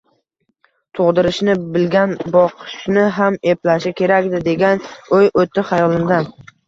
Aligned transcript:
Tug`dirishni 0.99 1.55
bilgan 1.75 2.15
boqishni 2.35 3.03
ham 3.19 3.37
eplashi 3.53 3.93
kerak-da, 4.01 4.41
degan 4.49 4.83
o`y 5.19 5.33
o`tdi 5.43 5.67
xayolimdan 5.73 6.31